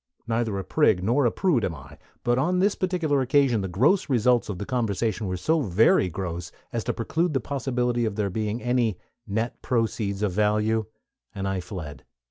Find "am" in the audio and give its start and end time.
1.63-1.75